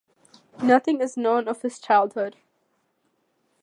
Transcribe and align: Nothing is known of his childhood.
Nothing 0.63 0.99
is 0.99 1.15
known 1.15 1.47
of 1.47 1.61
his 1.61 1.77
childhood. 1.77 2.35